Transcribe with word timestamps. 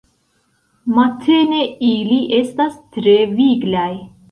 Matene 0.99 1.59
ili 1.91 2.19
estas 2.41 2.83
tre 2.99 3.17
viglaj. 3.39 3.89